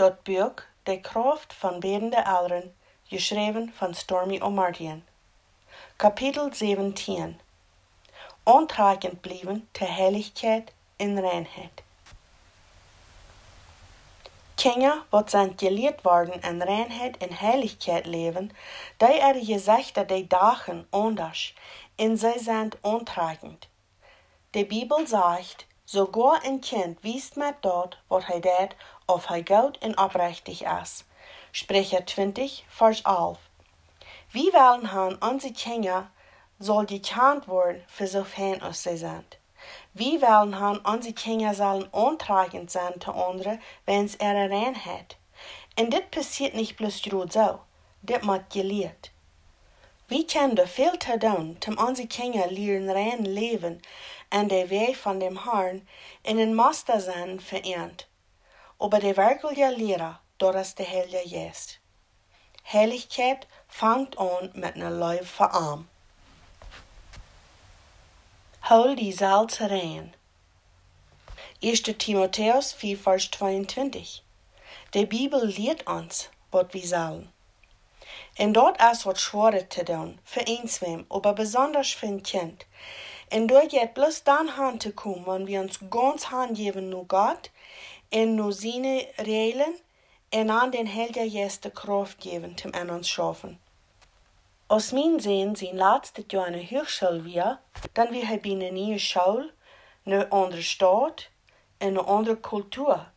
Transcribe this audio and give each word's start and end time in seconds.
dort 0.00 0.22
Buch 0.22 0.66
De 0.82 1.00
Kraft 1.00 1.54
van 1.54 1.80
Bedende 1.80 2.16
Eltern, 2.16 2.74
geschreven 3.04 3.72
van 3.74 3.94
Stormy 3.94 4.40
O'Martian. 4.40 5.02
Kapitel 5.96 6.48
17 6.52 7.40
Ontrakend 8.42 9.20
blijven 9.20 9.68
te 9.70 9.84
heiligheid 9.84 10.72
in 10.96 11.18
reinheid. 11.18 11.82
Kinder 14.54 15.02
wat 15.08 15.30
zijn 15.30 15.52
geleerd 15.56 16.02
worden 16.02 16.40
in 16.40 16.62
reinheid 16.62 17.16
en 17.16 17.32
heiligheid 17.32 18.06
leven, 18.06 18.50
die 18.96 19.20
er 19.20 19.44
gezegd 19.44 19.94
dat 19.94 20.08
die 20.08 20.26
dagen 20.26 20.86
anders, 20.90 21.54
en 21.94 22.18
zij 22.18 22.38
zijn 22.38 22.70
ontrakend. 22.80 23.68
De 24.50 24.66
Bibel 24.66 25.06
zegt, 25.06 25.66
sogar 25.84 26.44
een 26.44 26.60
kind 26.60 27.00
wist 27.00 27.36
met 27.36 27.54
dat 27.60 27.96
wat 28.06 28.26
hij 28.26 28.40
deed, 28.40 28.74
of 29.10 29.26
hij 29.26 29.44
goed 29.44 29.78
en 29.78 29.98
oprechtig 29.98 30.62
is. 30.62 31.04
Sprecher 31.50 32.04
20, 32.04 32.62
vers 32.68 33.02
11. 33.02 33.38
Wie 34.30 34.50
willen 34.52 34.84
han 34.84 35.16
onze 35.20 35.52
Kinder 35.52 36.10
soll 36.58 36.86
gekant 36.86 37.46
worden 37.46 37.82
für 37.86 38.06
so 38.06 38.24
fein 38.24 38.62
als 38.62 38.82
sie 38.82 38.96
sind? 38.96 39.38
Wie 39.92 40.20
wollen 40.20 40.52
han 40.52 40.80
onze 40.84 41.12
Kinder 41.12 41.54
sollen 41.54 41.88
ontragend 41.92 42.70
sein 42.70 43.00
zu 43.00 43.12
anderen, 43.12 43.60
wenn's 43.84 44.14
er 44.16 44.50
rein 44.50 44.74
hat? 44.74 45.16
Und 45.76 45.92
dit 45.92 46.10
passiert 46.10 46.54
nicht 46.54 46.76
bloß 46.76 47.02
so, 47.30 47.60
dit 48.02 48.22
macht 48.22 48.50
gelehrt. 48.50 49.10
Wie 50.08 50.26
können 50.26 50.56
da 50.56 50.66
viel 50.66 50.98
zu 50.98 51.18
tun, 51.18 51.56
um 51.66 51.78
unsere 51.78 52.08
Kinder 52.08 52.46
lernen 52.48 52.90
rein 52.90 53.24
leben 53.24 53.80
und 54.32 54.50
der 54.50 54.70
Weg 54.70 54.96
von 54.96 55.20
dem 55.20 55.44
Herrn 55.44 55.86
in 56.22 56.36
den 56.36 56.54
Master 56.54 57.00
sein 57.00 57.40
vereint. 57.40 58.06
Aber 58.80 58.98
der 58.98 59.16
wirkliche 59.18 59.68
Lehrer, 59.68 60.20
dort 60.38 60.56
ist 60.56 60.78
der 60.78 60.90
Heilige 60.90 61.28
Geist. 61.30 61.80
Heiligkeit 62.72 63.46
fängt 63.68 64.18
an 64.18 64.50
mit 64.54 64.74
einer 64.74 64.90
Leib 64.90 65.26
verarm. 65.26 65.86
Hol 68.70 68.96
die 68.96 69.12
Salz 69.12 69.60
rein. 69.60 70.14
1. 71.62 71.82
Timotheus 71.82 72.72
4, 72.72 72.96
Vers 72.96 73.30
22. 73.32 74.22
Die 74.94 75.04
Bibel 75.04 75.44
lehrt 75.44 75.86
uns, 75.86 76.30
was 76.50 76.72
wir 76.72 76.86
sollen. 76.86 77.32
Und 78.38 78.54
dort 78.54 78.80
ist 78.80 79.04
was 79.04 79.20
schwerer 79.20 79.68
zu 79.68 79.84
tun, 79.84 80.18
für 80.24 80.46
einswem, 80.46 81.04
aber 81.10 81.34
besonders 81.34 81.90
für 81.90 82.06
ein 82.06 82.22
Kind. 82.22 82.64
Und 83.30 83.48
dort 83.48 83.68
geht 83.68 83.92
bloß 83.92 84.24
dann 84.24 84.56
Hand 84.56 84.82
zu 84.82 84.92
kommen, 84.92 85.26
wenn 85.26 85.46
wir 85.46 85.60
uns 85.60 85.80
ganz 85.90 86.30
handgeben 86.30 86.88
nur 86.88 87.06
Gott, 87.06 87.50
und 88.12 88.34
nur 88.34 88.52
seine 88.52 89.06
Regeln, 89.18 89.74
und 90.32 90.50
an 90.50 90.70
den 90.70 90.86
Heiligen 90.86 91.32
Geist 91.32 91.64
die 91.64 91.70
Kraft 91.70 92.20
geben, 92.20 92.56
zum 92.56 92.74
an 92.74 92.90
uns 92.90 93.08
schaffen. 93.08 93.58
Als 94.68 94.92
mijn 94.92 95.20
zin 95.20 95.56
zijn 95.56 95.76
laatste 95.76 96.24
jaar 96.28 96.52
in 96.52 96.52
de 96.52 96.76
Hochschule 96.76 97.22
weer, 97.22 97.58
dan 97.92 98.10
weer 98.10 98.26
hij 98.26 98.40
bij 98.40 98.50
een 98.50 98.74
nieuwe 98.74 98.98
school, 98.98 99.50
een 100.04 100.28
andere 100.28 100.62
stad 100.62 101.28
en 101.78 101.88
een 101.88 102.04
andere 102.04 102.40
cultuur. 102.40 103.10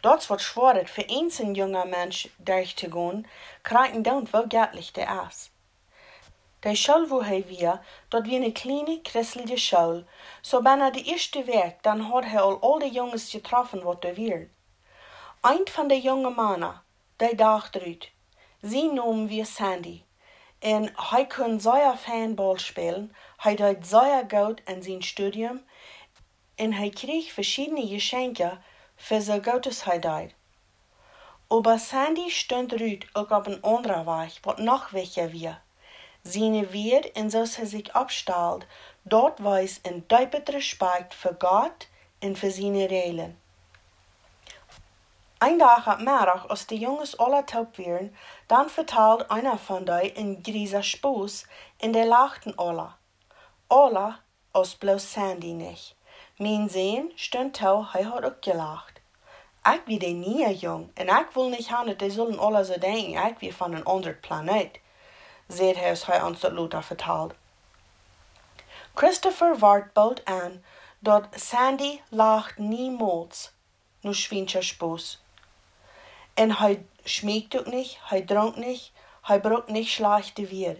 Dat 0.00 0.20
is 0.20 0.26
wat 0.26 0.40
schwer 0.40 0.88
voor 0.88 1.04
eens 1.04 1.38
een 1.38 1.54
jonge 1.54 1.86
mens 1.86 2.28
durch 2.36 2.74
te 2.74 2.90
gaan, 2.90 3.26
krijgen 3.62 4.02
dan 4.02 4.26
wel 4.30 4.44
göttlich 4.48 4.92
der 4.92 5.26
is. 5.28 5.51
De 6.62 7.06
wo 7.08 7.22
hij 7.22 7.44
weer, 7.46 7.80
dat 8.08 8.26
weer 8.26 8.42
een 8.42 8.52
kleine 8.52 8.98
christelijke 9.02 9.56
school, 9.56 10.04
so 10.40 10.62
bijna 10.62 10.90
de 10.90 11.02
eerste 11.02 11.44
week, 11.44 11.82
dan 11.82 12.00
had 12.00 12.24
hij 12.24 12.40
al 12.40 12.60
al 12.60 12.78
de 12.78 12.90
jongens 12.90 13.30
getroffen 13.30 13.82
wat 13.82 14.04
er 14.04 14.14
weer. 14.14 14.50
Een 15.40 15.68
van 15.70 15.88
de 15.88 16.00
jonge 16.00 16.30
mannen, 16.30 16.82
die 17.16 17.34
dacht 17.34 17.74
eruit, 17.74 18.10
sie 18.60 18.92
noemen 18.92 19.26
wir 19.26 19.46
Sandy. 19.46 20.02
En 20.58 20.92
hij 20.94 21.26
kon 21.26 21.60
zeer 21.60 21.96
fanball 21.96 22.58
spelen, 22.58 23.16
hij 23.36 23.56
deed 23.56 23.86
zeer 23.86 24.24
goed 24.28 24.60
in 24.64 24.82
zijn 24.82 25.02
studium 25.02 25.64
en 26.54 26.72
hij 26.72 26.90
kreeg 26.90 27.32
verschiedene 27.32 27.86
geschenken 27.86 28.62
für 28.96 29.20
so 29.20 29.40
gut 29.40 29.66
als 29.66 29.84
hij 29.84 29.98
deed. 29.98 30.34
Aber 31.48 31.78
Sandy 31.78 32.28
stond 32.28 32.72
Ruud 32.72 33.04
ook 33.12 33.30
op 33.30 33.46
een 33.46 33.62
andere 33.62 34.04
weg, 34.04 34.38
wat 34.42 34.58
nog 34.58 34.90
wichtiger 34.90 35.30
weer. 35.30 35.62
Seine 36.22 36.66
Wert 36.66 37.12
en 37.12 37.30
zoals 37.30 37.56
hij 37.56 37.66
zich 37.66 37.94
opstelt, 37.94 38.64
dort 39.02 39.38
weis 39.38 39.78
een 39.82 40.04
diepet 40.06 40.48
respect 40.48 41.14
voor 41.14 41.34
God 41.38 41.88
en 42.18 42.36
voor 42.36 42.50
zijn 42.50 42.86
Regeln. 42.86 43.40
Ein 45.38 45.58
Tag 45.58 45.88
am 45.88 46.04
Mittag, 46.04 46.48
als 46.48 46.66
die 46.66 46.78
Jungs 46.78 47.18
alle 47.18 47.44
taub 47.44 47.76
waren, 47.76 48.14
dann 48.46 48.68
vertelt 48.68 49.28
einer 49.28 49.58
von 49.58 49.84
dei 49.84 50.12
in 50.14 50.40
grieser 50.40 50.84
Spoß, 50.84 51.46
in 51.78 51.92
der 51.92 52.06
lachten 52.06 52.56
alle. 52.56 52.94
Alle, 53.68 54.18
als 54.52 54.76
bloß 54.76 55.12
Sandy 55.12 55.52
nicht. 55.52 55.96
Mein 56.38 56.68
Sehen 56.68 57.10
stund 57.16 57.56
tau, 57.56 57.86
hij 57.92 58.04
hat 58.04 58.24
auch 58.24 58.40
gelacht. 58.40 59.00
Ich 59.64 59.80
wie 59.86 59.98
de 59.98 60.12
nie 60.12 60.48
jung, 60.52 60.90
en 60.94 61.08
ich 61.08 61.34
will 61.34 61.50
nicht 61.50 61.72
haben, 61.72 61.98
die 61.98 62.10
sollen 62.10 62.38
alle 62.38 62.64
so 62.64 62.78
denken, 62.78 63.16
ich 63.16 63.40
wie 63.40 63.52
von 63.52 63.74
een 63.74 63.86
ander 63.86 64.12
planeet, 64.12 64.78
seht 65.48 65.76
als 65.76 66.06
hij 66.06 66.22
ons 66.22 66.40
dat 66.40 66.52
Luther 66.52 66.82
vertelt. 66.82 67.34
Christopher 68.94 69.58
ward 69.58 69.92
bald 69.92 70.24
an, 70.24 70.64
dat 70.98 71.26
Sandy 71.34 72.00
lacht 72.08 72.58
niemals, 72.58 73.52
nur 74.00 74.14
schwincher 74.14 74.62
Spoß. 74.62 75.20
En 76.34 76.50
hij 76.50 76.86
schmiegt 77.04 77.58
ook 77.58 77.66
nicht, 77.66 77.98
hij 78.02 78.22
drank 78.22 78.56
nicht, 78.56 78.92
hij 79.22 79.40
braucht 79.40 79.68
nicht 79.68 79.92
schlechte 79.92 80.46
weer. 80.46 80.76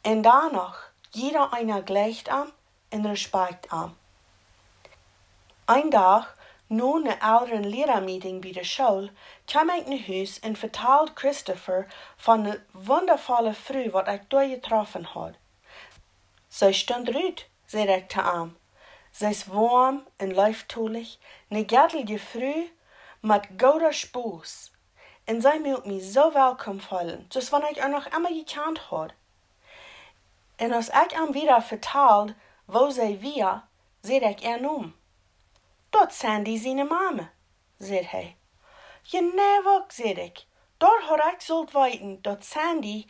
En 0.00 0.22
danach, 0.22 0.92
jeder 1.10 1.52
einer 1.52 1.82
gleicht 1.82 2.28
am 2.28 2.52
en 2.88 3.06
respect 3.06 3.68
am. 3.68 3.96
Ein 5.66 5.90
Tag, 5.90 6.36
nun 6.70 7.06
een 7.06 7.20
ouderen 7.20 7.68
leerermeeting 7.68 8.40
bij 8.40 8.52
de 8.52 8.64
school, 8.64 9.08
kwam 9.44 9.70
ik 9.70 9.86
naar 9.86 10.06
huis 10.06 10.40
en 10.40 10.56
vertelde 10.56 11.10
Christopher 11.14 11.86
van 12.16 12.42
de 12.42 12.60
wondervolle 12.70 13.52
vrouw 13.52 13.90
wat 13.90 14.08
ik 14.08 14.30
daar 14.30 14.48
getroffen 14.48 15.04
had. 15.04 15.34
Zij 16.48 16.72
stond 16.72 17.08
eruit, 17.08 17.48
zei 17.66 17.88
ik 17.88 18.08
te 18.08 18.22
am. 18.22 18.56
Zij 19.10 19.30
is 19.30 19.44
warm 19.44 20.06
en 20.16 20.40
lieftoelig, 20.40 21.16
ne 21.48 21.62
gärtelige 21.66 22.18
vrouw 22.18 22.64
met 23.20 23.48
gouder 23.56 23.94
spoes. 23.94 24.72
En 25.24 25.40
zij 25.40 25.60
moet 25.60 25.84
me 25.84 26.10
zo 26.10 26.32
welkom 26.32 26.80
voelen, 26.80 27.24
dus 27.28 27.48
wanneer 27.48 27.70
ik 27.70 27.76
er 27.76 27.90
nog 27.90 28.06
immer 28.06 28.32
gekend 28.32 28.78
had. 28.78 29.12
En 30.56 30.72
als 30.72 30.88
ik 30.88 31.10
hem 31.10 31.32
wieder 31.32 31.62
vertelde, 31.62 32.34
wo 32.64 32.90
zij 32.90 33.18
weer, 33.18 33.62
zei 34.00 34.18
ik 34.18 34.42
er 34.42 34.60
noem. 34.60 34.98
Dat 35.90 36.14
Sandy 36.14 36.58
zijn 36.58 36.86
mama, 36.86 37.32
zei 37.78 38.06
hij. 38.06 38.36
Je 39.02 39.32
nee 39.34 39.74
ook, 39.74 39.92
zei 39.92 40.12
ik. 40.12 40.44
Daar 40.76 41.02
had 41.02 41.32
ik 41.32 41.40
zult 41.40 41.72
weten 41.72 42.22
dat 42.22 42.44
Sandy, 42.44 43.06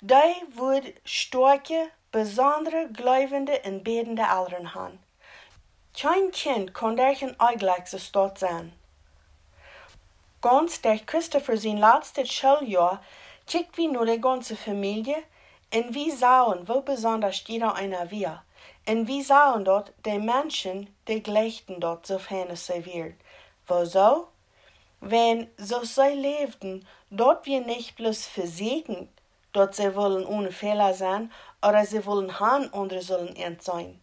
die 0.00 0.44
wordt 0.54 0.92
sterke, 1.02 1.90
besondere, 2.10 2.88
gelovende 2.92 3.60
en 3.60 3.82
bedende 3.82 4.26
ouderen 4.26 4.64
han. 4.64 5.00
Kein 5.92 6.30
kind 6.30 6.72
kon 6.72 6.94
derchen 6.94 7.36
eigenlijk 7.36 7.86
zo 7.86 7.98
stot 7.98 8.38
zijn. 8.38 8.72
Ganz 10.40 10.80
der 10.80 10.98
Christopher 11.04 11.56
sein 11.58 11.78
letztes 11.78 12.30
Schuljahr 12.30 13.00
kijkt 13.44 13.76
wie 13.76 13.88
nur 13.88 14.06
die 14.06 14.20
ganze 14.20 14.56
Familie 14.56 15.22
und 15.72 15.94
wie 15.94 16.10
sahen, 16.10 16.66
wo 16.66 16.80
besonders 16.80 17.44
jeder 17.46 17.74
einer 17.74 18.10
wir. 18.10 18.42
Und 18.88 19.06
wie 19.06 19.22
sahen 19.22 19.64
dort 19.64 19.92
die 20.04 20.18
Menschen, 20.18 20.94
die 21.06 21.22
gleichen 21.22 21.80
dort, 21.80 22.06
sofern 22.06 22.50
es 22.50 22.66
sie 22.66 22.84
wird. 22.84 23.14
Wo 23.66 23.84
so? 23.84 24.28
Wenn 25.00 25.48
so 25.56 25.84
sie 25.84 26.14
lebten, 26.14 26.86
dort 27.10 27.46
wir 27.46 27.60
nicht 27.60 27.96
bloß 27.96 28.26
versegnet, 28.26 29.08
dort 29.52 29.74
sie 29.74 29.94
wollen 29.94 30.26
ohne 30.26 30.50
Fehler 30.50 30.94
sein, 30.94 31.32
oder 31.66 31.84
sie 31.84 32.04
wollen 32.06 32.40
han 32.40 32.72
andere 32.72 33.02
sollen 33.02 33.36
ernst 33.36 33.66
sein. 33.66 34.00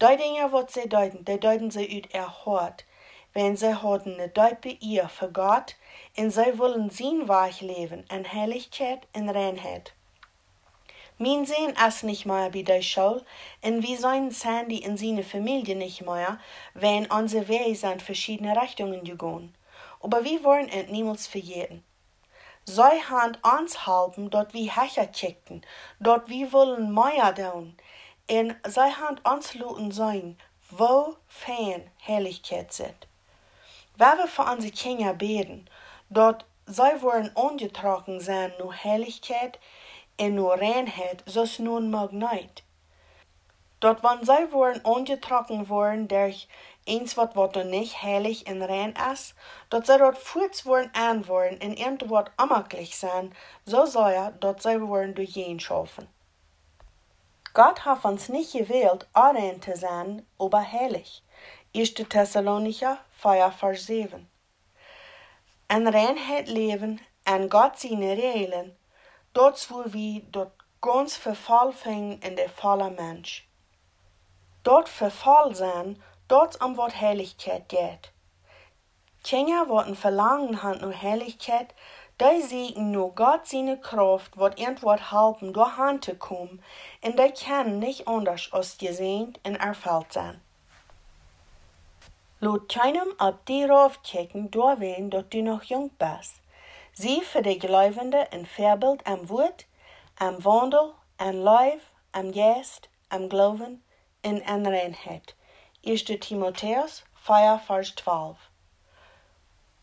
Die 0.00 0.16
Dinge, 0.16 0.52
was 0.52 0.74
sie 0.74 0.88
deuten, 0.88 1.24
die 1.24 1.38
deuten 1.38 1.70
sie 1.70 1.98
ut 1.98 2.12
erhört, 2.12 2.84
wenn 3.32 3.56
sie 3.56 3.74
haben 3.74 4.14
eine 4.14 4.28
diepe 4.28 4.76
Ehe 4.80 5.08
für 5.08 5.30
Gott 5.30 5.76
und 6.16 6.30
sie 6.30 6.58
wollen 6.58 6.90
sein 6.90 7.28
Weg 7.28 7.60
leben 7.60 8.04
in 8.12 8.30
Heiligkeit 8.30 9.06
und 9.14 9.28
Reinheit. 9.30 9.94
Mein 11.18 11.46
Sehen 11.46 11.74
ist 11.86 12.04
nicht 12.04 12.26
mehr 12.26 12.50
bei 12.50 12.62
der 12.62 12.82
Schule 12.82 13.24
und 13.62 13.82
wir 13.82 13.98
sollen 13.98 14.30
Sandy 14.30 14.86
und 14.86 14.96
seine 14.96 15.22
Familie 15.22 15.76
nicht 15.76 16.02
mehr, 16.02 16.38
wenn 16.74 17.10
unsere 17.10 17.48
Wege 17.48 17.86
in 17.86 18.00
verschiedene 18.00 18.60
Richtungen 18.60 19.04
gegangen. 19.04 19.54
Aber 20.00 20.24
wir 20.24 20.42
wollen 20.42 20.68
es 20.68 20.90
niemals 20.90 21.26
vergessen. 21.26 21.84
Sie 22.64 22.80
haben 22.82 23.36
uns 23.58 23.86
halten, 23.86 24.30
dort 24.30 24.54
wir 24.54 24.74
Hecher 24.74 25.06
kickten, 25.06 25.62
dort 26.00 26.28
wir 26.28 26.52
wollen 26.52 26.94
mehr 26.94 27.34
tun, 27.34 27.76
und 28.30 28.56
sie 28.66 28.80
haben 28.80 29.18
uns 29.24 29.54
luten 29.54 29.90
sein, 29.90 30.38
wo 30.70 31.16
fein 31.26 31.90
Heiligkeit 32.06 32.72
sind. 32.72 33.08
Wenn 33.96 34.18
wir 34.18 34.28
für 34.28 34.44
unsere 34.44 34.72
Kinder 34.72 35.12
beten, 35.12 35.68
dort 36.08 36.44
zij 36.64 37.00
worden 37.00 37.30
ongetrokken 37.34 38.20
zijn 38.20 38.52
nu 38.58 38.70
Heiligkeit 38.82 39.58
en 40.22 40.34
nu 40.34 40.54
Reinheit, 40.54 41.22
zoals 41.24 41.58
nun 41.58 41.90
mag 41.90 42.10
niet. 42.10 42.62
Dort 43.78 44.00
wann 44.00 44.24
zij 44.24 44.48
worden 44.48 44.84
ongetrokken 44.84 45.66
worden 45.66 46.06
durch 46.06 46.46
eens 46.84 47.14
wat 47.14 47.34
wat 47.34 47.64
nicht 47.64 48.00
heilig 48.00 48.42
en 48.42 48.66
rein 48.66 48.94
is, 49.12 49.34
dat 49.68 49.86
zij 49.86 49.96
dort 49.96 50.18
voets 50.18 50.62
worden 50.62 50.94
aanworden 50.94 51.58
en 51.58 51.76
irgend 51.76 52.04
wat 52.04 52.30
amaklich 52.34 52.94
zijn, 52.94 53.34
so 53.64 53.84
soll 53.84 54.12
er, 54.12 54.32
dat 54.38 54.62
zij 54.62 54.78
worden 54.78 55.14
durch 55.14 55.34
jen 55.34 55.60
schaffen. 55.60 56.08
Gott 57.52 57.78
hat 57.84 58.04
uns 58.04 58.28
nicht 58.28 58.50
gewählt, 58.50 59.08
rein 59.12 59.60
zu 59.62 59.76
sein, 59.76 60.26
aber 60.36 60.70
heilig. 60.70 61.22
1. 61.72 61.94
Thessalonicher 62.08 62.98
4, 63.10 63.52
Vers 63.52 63.86
7. 63.86 64.28
En 65.66 65.88
Reinheit 65.88 66.48
leben, 66.48 67.00
en 67.22 67.48
Gott 67.48 67.78
seine 67.78 68.14
Regeln, 68.14 68.76
dort 69.32 69.70
wo 69.70 69.84
wir 69.92 70.22
dort 70.30 70.52
ganz 70.80 71.16
Verfall 71.16 71.72
fängen 71.72 72.20
in 72.20 72.36
der 72.36 72.48
falle 72.48 72.90
Mensch. 72.90 73.46
Dort 74.64 74.88
Verfall 74.88 75.54
sein, 75.54 76.02
dort 76.28 76.60
am 76.60 76.76
Wort 76.76 77.00
Heiligkeit 77.00 77.68
geht. 77.68 78.12
Kinder, 79.24 79.66
ein 79.84 79.94
Verlangen 79.94 80.62
hat 80.62 80.80
nur 80.80 81.00
Heiligkeit, 81.00 81.74
die 82.20 82.42
sehen 82.42 82.90
nur 82.90 83.14
Gott 83.14 83.46
seine 83.46 83.80
Kraft, 83.80 84.36
wat 84.36 84.58
irgendwas 84.58 85.12
helfen, 85.12 85.52
durch 85.52 85.76
Hand 85.76 86.04
zu 86.04 86.14
kommen, 86.16 86.62
und 87.02 87.18
die 87.18 87.32
können 87.32 87.78
nicht 87.78 88.06
anders 88.06 88.48
als 88.52 88.78
gesehen 88.78 89.34
und 89.44 89.56
erfüllt 89.56 90.12
sein. 90.12 90.40
Laat 92.40 92.68
keinem 92.68 93.14
op 93.18 93.46
die 93.46 93.68
kijken 94.02 94.50
doorween 94.50 95.10
dat 95.10 95.32
du 95.32 95.42
noch 95.42 95.62
jong 95.62 95.90
bist. 95.90 96.41
Zie 96.94 97.22
für 97.22 97.40
de 97.40 97.56
Gläubende 97.56 98.30
ein 98.32 98.44
Vorbild 98.44 99.06
am 99.06 99.30
Wort, 99.30 99.64
am 100.18 100.44
Wandel, 100.44 100.92
am 101.16 101.36
Leib, 101.36 101.80
am 102.12 102.32
Geist, 102.32 102.90
am 103.08 103.30
Glauben 103.30 103.82
in 104.20 104.42
an 104.46 104.66
Reinheit. 104.66 105.34
1. 105.86 106.04
Timotheus 106.04 107.02
4, 107.24 107.60
Vers 107.66 107.94
12. 107.96 108.36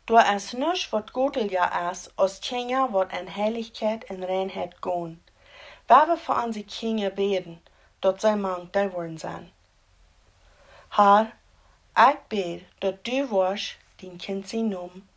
Du 0.06 0.17
es 0.17 0.53
nisch 0.53 0.94
wat 0.94 1.11
Gudel 1.11 1.51
ja 1.51 1.89
is, 1.89 2.11
als 2.15 2.41
Kinder 2.41 2.94
wat 2.94 3.11
an 3.11 3.35
Heiligkeit 3.35 4.07
en 4.11 4.23
Reinheit 4.23 4.79
gehen. 4.79 5.19
Wer 5.88 6.07
wir 6.07 6.17
für 6.17 6.33
unsere 6.33 6.65
Kinder 6.65 7.09
beten, 7.09 7.59
dort 8.01 8.21
sei 8.21 8.35
mank 8.35 8.71
die 8.73 8.94
worden 8.94 9.17
sein. 9.17 9.51
Herr, 10.91 11.31
ik 11.95 12.27
bid 12.27 12.65
dat 12.79 13.03
du 13.03 13.27
was, 13.31 13.77
din 13.95 14.17
kind 14.17 14.47
zijn 14.47 14.69
noem, 14.69 15.07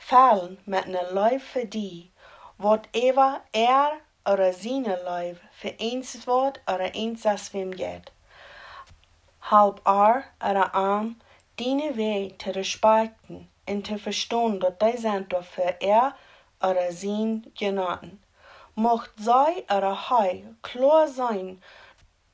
fallen 0.00 0.58
met 0.64 0.86
lijf 1.10 1.50
voor 1.50 1.68
die, 1.68 2.12
wat 2.56 2.86
ever 2.90 3.40
er 3.50 4.00
oder 4.24 4.52
seine 4.52 5.00
lijf 5.04 5.40
für 5.50 5.74
eens 5.76 6.24
wordt 6.24 6.60
oder 6.66 6.90
eens 6.94 7.26
as 7.26 7.50
wem 7.50 7.72
geht. 7.76 8.12
Halb 9.38 9.80
ar 9.82 10.24
oder 10.38 10.70
arm, 10.74 11.16
diene 11.54 11.94
weh 11.94 12.30
te 12.36 12.50
respekten 12.50 13.50
en 13.64 13.82
te 13.82 13.98
verstaan 13.98 14.58
dat 14.58 14.80
die 14.80 15.26
door 15.26 15.42
für 15.42 15.76
er 15.78 16.16
oder 16.60 16.92
zijn 16.92 17.44
genoten. 17.54 18.22
Mocht 18.74 19.12
zij 19.14 19.64
oder 19.68 20.08
hij 20.08 20.44
klar 20.60 21.08
sein, 21.08 21.62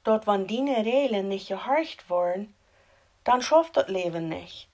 dat 0.03 0.25
wann 0.25 0.47
die 0.47 0.73
Regeln 0.83 1.29
nicht 1.29 1.47
gehorcht 1.47 2.09
worden, 2.09 2.55
dann 3.23 3.43
schafft 3.43 3.75
das 3.75 3.89
Leben 3.89 4.29
nicht. 4.29 4.69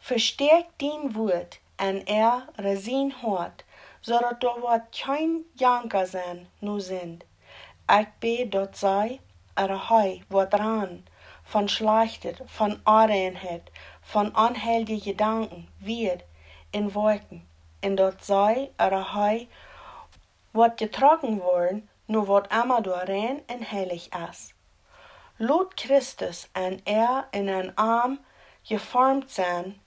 Verstärkt 0.00 0.80
dein 0.80 1.14
Wort 1.14 1.60
an 1.76 2.06
er 2.06 2.48
Resin 2.58 3.22
hort, 3.22 3.64
so 4.00 4.18
dass 4.18 4.38
da 4.40 4.54
wat 4.62 4.92
kein 4.92 5.44
Janker 5.56 6.06
sein 6.06 6.46
nu 6.60 6.80
sind. 6.80 7.24
Ich 7.90 8.08
bete, 8.20 8.48
dort 8.48 8.76
sei, 8.76 9.20
er 9.54 9.90
hei, 9.90 10.22
wat 10.28 10.52
dran, 10.52 11.04
von 11.44 11.68
Schlechtet, 11.68 12.42
von 12.46 12.80
Areinheit, 12.84 13.70
von 14.02 14.34
anhältigen 14.34 15.04
Gedanken, 15.04 15.68
wird, 15.80 16.24
in 16.72 16.94
Wolken, 16.94 17.46
in 17.80 17.96
dort 17.96 18.24
sei, 18.24 18.70
er 18.76 19.14
hei, 19.14 19.48
wat 20.52 20.76
getragen 20.78 21.40
worden, 21.40 21.88
nur 22.06 22.28
wat 22.28 22.52
immer 22.52 22.80
du 22.80 22.90
rein 22.90 23.42
und 23.48 23.70
heilig 23.70 24.10
ist 24.30 24.54
lud 25.38 25.76
Christus 25.76 26.48
en 26.52 26.80
er 26.84 27.28
in 27.30 27.48
een 27.48 27.74
arm 27.74 28.18
geformt 28.62 29.30
zijn, 29.30 29.80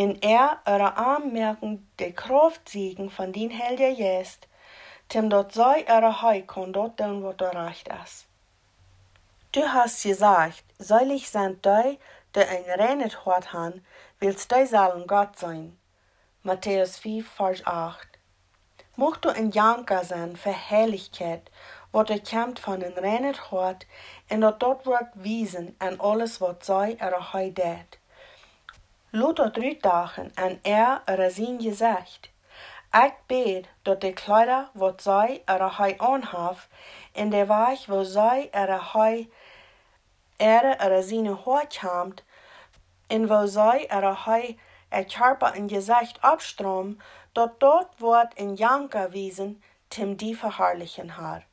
in 0.00 0.20
er 0.20 0.60
eure 0.64 0.92
Arm 0.96 1.32
merken 1.32 1.90
de 1.94 2.12
Kraft 2.12 2.68
siegen 2.68 3.10
von 3.10 3.32
din 3.32 3.50
Helge 3.50 3.90
jest, 3.96 4.46
tim 5.06 5.28
dort 5.28 5.52
sei 5.52 5.84
eure 5.86 6.12
Heu 6.22 6.42
kon 6.46 6.72
dort 6.72 6.96
doen 6.96 7.22
wat 7.22 7.40
er 7.40 7.54
recht 7.66 7.90
is. 8.04 8.26
Du 9.50 9.60
hast 9.60 10.02
gesagt, 10.02 10.64
seilig 10.78 11.28
sind 11.28 11.64
die, 11.64 11.98
die 12.34 12.46
ein 12.54 12.80
reines 12.80 13.24
Hort 13.24 13.52
han, 13.52 13.84
willst 14.20 14.50
die 14.50 14.66
sollen 14.66 15.06
Gott 15.06 15.38
sein. 15.38 15.76
Matthäus 16.42 16.96
5, 16.98 17.28
Vers 17.28 17.66
8. 17.66 18.08
Mocht 18.96 19.24
du 19.24 19.28
ein 19.28 19.50
Janker 19.50 20.04
sein 20.04 20.36
für 20.36 20.52
Herrlichkeit 20.52 21.50
wat 21.90 22.10
er 22.10 22.20
komt 22.20 22.60
van 22.60 22.82
een 22.82 22.94
reiner 22.94 23.46
hart 23.50 23.86
en 24.26 24.40
dat 24.40 24.60
dat 24.60 24.84
wordt 24.84 25.14
wiesen 25.14 25.74
aan 25.78 25.98
alles 25.98 26.38
wat 26.38 26.64
zij 26.64 26.94
er 26.98 27.32
hij 27.32 27.52
deed. 29.10 29.20
Laat 29.20 29.36
dat 29.36 29.58
uitdagen 29.58 30.30
en 30.34 30.58
er 30.62 31.02
er 31.04 31.30
zijn 31.30 31.60
gezegd. 31.60 32.30
Ik 32.92 33.14
bid 33.26 33.66
dat 33.82 34.00
de 34.00 34.12
kleider 34.12 34.68
wat 34.72 35.02
zij 35.02 35.42
er 35.44 35.76
hij 35.76 35.98
aanhaf 35.98 36.68
en 37.12 37.30
de 37.30 37.46
weg 37.46 37.86
wo 37.86 38.02
zij 38.02 38.48
er 38.50 38.92
hij 38.92 39.28
er 40.36 40.76
er 40.76 41.02
zijn 41.02 41.26
hart 41.26 41.78
komt 41.78 42.22
en 43.06 43.26
wo 43.26 43.46
zij 43.46 43.88
er 43.88 44.24
hij 44.24 44.58
er 44.88 45.04
körper 45.04 45.52
en 45.52 45.68
gezicht 45.68 46.20
abstrom, 46.20 46.96
dat 47.32 47.60
dort 47.60 47.98
wordt 47.98 48.34
in 48.34 48.54
janker 48.54 49.10
wiesen, 49.10 49.62
tim 49.88 50.16
die 50.16 50.38
verherrlichen 50.38 51.08
haar 51.08 51.46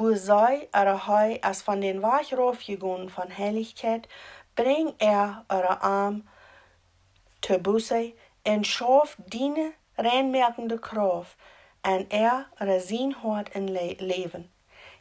wo 0.00 0.14
sei 0.14 0.68
er 0.72 1.06
heu 1.06 1.38
als 1.42 1.62
von 1.62 1.80
den 1.80 2.00
Wachraufgegangen 2.00 3.10
von 3.10 3.28
Helligkeit, 3.28 4.08
bring 4.54 4.94
er 4.98 5.44
eure 5.48 5.80
Arm 5.82 6.22
und 8.44 8.66
schaf 8.66 9.16
diene 9.26 9.72
reinmerkende 9.96 10.78
Kraft 10.78 11.36
an 11.82 12.06
er 12.10 12.46
eure 12.58 12.80
Sinnhort 12.80 13.50
in 13.50 13.68
Le 13.68 13.94
Leben. 13.98 14.50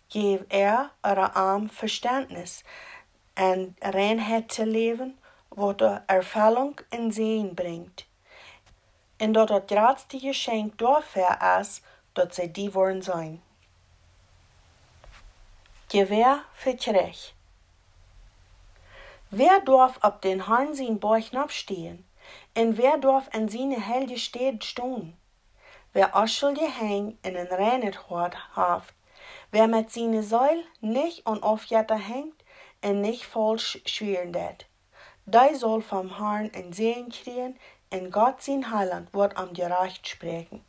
Geef 0.10 0.46
er 0.50 0.92
eure 1.04 1.36
Arm 1.36 1.70
Verständnis 1.70 2.64
an 3.36 3.76
Reinheit 3.82 4.52
zu 4.52 4.64
leben, 4.64 5.18
wo 5.50 5.74
der 5.74 6.04
Erfüllung 6.08 6.80
in 6.92 7.12
Sehen 7.12 7.56
bringt. 7.56 8.06
Und 9.22 9.34
dort 9.34 9.52
das 9.52 9.68
größte 9.68 10.20
Geschenk 10.20 10.78
dafür 10.78 11.38
ist, 11.60 11.84
dass 12.14 12.38
sie 12.38 12.48
die 12.52 12.74
wollen 12.74 13.02
sein. 13.02 13.42
Gewehr 15.90 16.42
für 16.54 16.76
Kirch. 16.76 17.34
Wer 19.32 19.60
darf 19.62 19.98
ab 20.00 20.22
den 20.22 20.48
Herrn 20.48 20.74
sein 20.74 21.00
Bauch 21.00 21.34
abstehen? 21.34 22.06
Und 22.56 22.78
wer 22.78 22.98
darf 22.98 23.30
an 23.34 23.48
seine 23.48 23.80
Helde 23.80 24.18
steht 24.18 24.64
stehen? 24.64 25.16
Wer 25.94 26.16
Aschuldige 26.16 26.70
häng 26.70 27.18
in 27.24 27.36
ein 27.36 27.48
reinen 27.48 28.10
Hort 28.10 28.36
haft, 28.56 28.94
wer 29.52 29.68
mit 29.68 29.92
seine 29.92 30.24
Säul 30.24 30.64
nicht 30.82 31.26
und 31.26 31.42
aufjetter 31.42 31.98
hängt 31.98 32.44
und 32.84 33.02
nicht 33.02 33.26
falsch 33.26 33.82
schweren 33.86 34.34
det, 34.34 34.68
der 35.26 35.56
soll 35.56 35.82
vom 35.82 36.18
Herrn 36.18 36.52
ein 36.54 36.74
Segen 36.74 37.10
kriegen, 37.10 37.60
und 37.92 38.12
Gott 38.12 38.42
sein 38.42 38.72
Heiland 38.72 39.14
wird 39.14 39.36
am 39.38 39.54
gerecht 39.54 40.08
sprechen. 40.08 40.64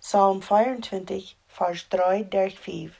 Psalm 0.00 0.42
24, 0.42 1.36
Vers 1.48 1.88
3 1.88 2.24
durch 2.24 2.58
5. 2.58 2.92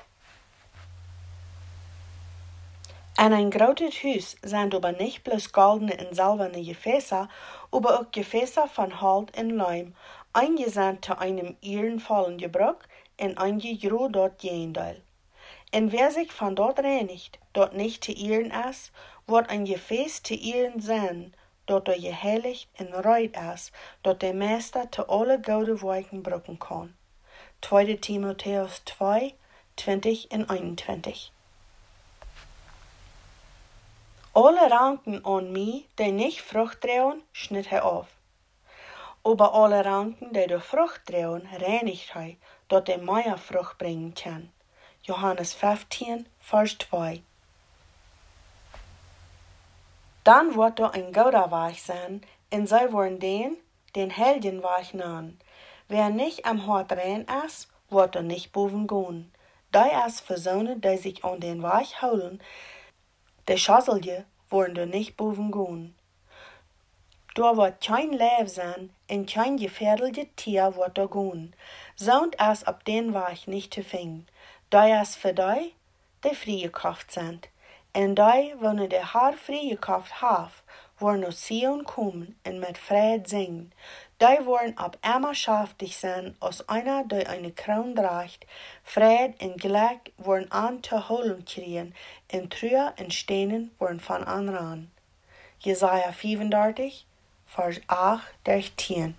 En 3.18 3.34
ein 3.34 3.50
großes 3.50 4.02
Haus 4.04 4.36
sind 4.42 4.74
aber 4.74 4.92
nicht 4.92 5.22
bloß 5.22 5.52
goldene 5.52 5.94
und 5.98 6.14
silberne 6.14 6.62
Gefäße, 6.62 7.28
aber 7.70 8.00
auch 8.00 8.10
Gefäße 8.10 8.66
von 8.68 9.02
Halt 9.02 9.36
und 9.38 9.50
Leim, 9.50 9.94
eingesandt 10.32 11.04
zu 11.04 11.18
einem 11.18 11.56
ehrenvollen 11.60 12.38
Gebrauch 12.38 12.78
und 13.20 13.36
eingegrut 13.36 14.16
dort 14.16 14.42
Jendeil. 14.42 15.02
Und 15.74 15.92
wer 15.92 16.10
sich 16.10 16.32
von 16.32 16.56
dort 16.56 16.78
reinigt, 16.78 17.38
dort 17.52 17.74
nicht 17.74 18.02
zu 18.02 18.12
ehren 18.12 18.50
ist, 18.70 18.92
wird 19.26 19.50
ein 19.50 19.66
Gefäß 19.66 20.22
zu 20.22 20.34
ehren 20.34 20.80
sein, 20.80 21.34
dort 21.66 21.88
er 21.88 21.98
geheiligt 21.98 22.70
und 22.78 22.94
reit 22.94 23.36
ist, 23.54 23.72
dort 24.02 24.22
der 24.22 24.32
Meister 24.32 24.90
zu 24.90 25.06
alle 25.10 25.36
gute 25.36 25.82
Wolken 25.82 26.22
brücken 26.22 26.58
kann. 26.58 26.94
2. 27.60 27.94
Timotheus 27.96 28.82
2, 28.86 29.34
20 29.76 30.30
und 30.32 30.48
21 30.48 31.30
alle 34.34 34.70
Ranken 34.70 35.24
an 35.24 35.52
mich, 35.52 35.86
die 35.98 36.10
nicht 36.10 36.40
Frucht 36.40 36.80
trauen, 36.80 37.22
schnitt 37.32 37.70
er 37.70 37.84
auf. 37.84 38.08
Ober 39.22 39.54
alle 39.54 39.84
Ranken, 39.84 40.32
die 40.32 40.46
durch 40.46 40.64
Frucht 40.64 41.02
drehen, 41.06 41.46
reinigt 41.60 42.14
hij, 42.14 42.38
dat 42.68 42.86
de 42.86 42.96
mehr 42.96 43.36
Frucht 43.36 43.78
bringen 43.78 44.14
kann. 44.14 44.50
Johannes 45.02 45.54
15, 45.54 46.26
Vers 46.40 46.78
2. 46.78 47.22
Dann 50.24 50.54
wird 50.54 50.80
er 50.80 50.94
ein 50.94 51.12
guter 51.12 51.50
Weg 51.50 51.78
sein, 51.78 52.22
und 52.50 52.68
sie 52.68 52.92
wollen 52.92 53.18
den, 53.18 53.56
den 53.94 54.10
Helden 54.10 54.62
Weg 54.62 54.94
nahen. 54.94 55.38
Wer 55.88 56.08
nicht 56.08 56.46
am 56.46 56.66
Hort 56.66 56.92
rein 56.92 57.26
ist, 57.44 57.68
wird 57.90 58.16
er 58.16 58.22
nicht 58.22 58.52
boven 58.52 58.86
gehen. 58.86 59.32
Da 59.72 60.06
ist 60.06 60.22
für 60.22 60.38
Söhne, 60.38 60.76
die 60.78 60.96
sich 60.96 61.24
an 61.24 61.40
den 61.40 61.62
Weg 61.62 62.00
holen, 62.00 62.40
de 63.48 63.56
Schasselje 63.56 64.24
wollen 64.50 64.76
er 64.76 64.86
nicht 64.86 65.16
boven 65.16 65.50
gehen. 65.50 65.94
Da 67.34 67.56
wird 67.56 67.80
kein 67.80 68.12
Leib 68.12 68.48
sein, 68.48 68.90
und 69.10 69.26
kein 69.28 69.56
gefährliche 69.56 70.26
Tier 70.36 70.76
wird 70.76 70.98
er 70.98 71.08
gehen. 71.08 71.54
Sound 71.96 72.36
es 72.38 72.64
ab 72.64 72.84
den 72.84 73.14
Weg 73.14 73.48
nicht 73.48 73.72
zu 73.72 73.82
finden. 73.82 74.26
Da 74.68 75.00
ist 75.00 75.16
für 75.16 75.32
die, 75.32 75.74
die 76.24 76.34
freigekauft 76.34 77.10
sind. 77.10 77.48
En 77.94 78.14
die, 78.14 78.54
wanneer 78.60 78.88
de 78.88 79.00
haar 79.00 79.34
vrijgekocht 79.34 80.20
haf, 80.22 80.62
worden 80.98 81.24
aus 81.24 81.46
Sion 81.46 81.84
kommen 81.84 82.38
und 82.46 82.58
mit 82.58 82.78
Fried 82.78 83.28
singen. 83.28 83.72
Die 84.22 84.46
worden 84.46 84.78
ab 84.78 84.98
immer 85.02 85.34
schaftig 85.34 85.96
sein, 85.96 86.36
als 86.38 86.68
einer, 86.68 87.02
der 87.02 87.28
eine 87.28 87.50
Krone 87.50 87.96
trägt, 87.96 88.46
Fried 88.84 89.42
und 89.42 89.60
Glück 89.60 90.12
worden 90.16 90.48
an 90.52 90.80
zu 90.80 91.08
holen 91.08 91.44
kriegen, 91.44 91.92
und 92.32 92.52
Trühe 92.52 92.94
und 93.00 93.12
Steinen 93.12 93.72
worden 93.80 93.98
von 93.98 94.22
anran. 94.22 94.92
Jesaja 95.58 96.12
35, 96.12 97.04
Vers 97.48 97.80
8 97.88 98.22
durch 98.44 98.76
10. 98.76 99.18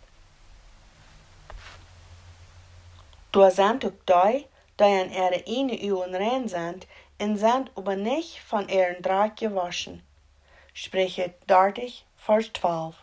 Da 3.33 3.51
sind 3.51 3.83
auch 3.83 3.91
die, 4.07 4.45
die 4.79 4.83
an 4.83 5.11
ihre 5.11 5.43
eine 5.45 5.93
Uhren 5.93 6.15
rein 6.15 6.47
sind, 6.47 6.87
und 7.19 7.35
sind 7.35 7.71
aber 7.75 7.97
nicht 7.97 8.39
von 8.39 8.69
ihren 8.69 9.01
Dreck 9.01 9.35
gewaschen. 9.35 10.01
Spreche 10.73 11.33
30, 11.47 12.05
Vers 12.15 12.53
12. 12.53 12.95